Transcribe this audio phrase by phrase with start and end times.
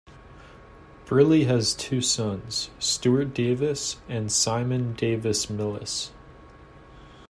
[1.05, 6.09] Briley has two sons, Stewart Davis and Simon Davis-Millis.